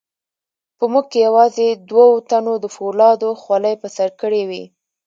په 0.77 0.85
موږ 0.91 1.05
کې 1.11 1.19
یوازې 1.27 1.67
دوو 1.89 2.07
تنو 2.29 2.53
د 2.63 2.65
فولادو 2.75 3.29
خولۍ 3.41 3.75
په 3.81 3.87
سر 3.95 4.09
کړې 4.21 4.41
وې. 4.49 4.63